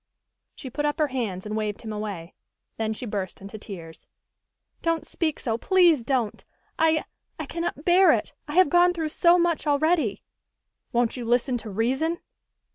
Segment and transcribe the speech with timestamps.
[0.55, 2.33] She put up her hands, and waved him away.
[2.77, 4.07] Then she burst into tears.
[4.81, 6.43] "Don't speak so, please don't!
[6.79, 7.05] I
[7.37, 10.23] I cannot bear it, I have gone through so much already!"
[10.91, 12.17] "Won't you listen to reason?"